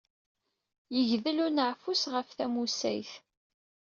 [0.95, 3.11] Yegdel uneɛfus ɣef tamusayt!